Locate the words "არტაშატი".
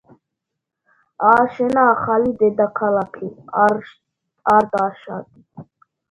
3.65-5.67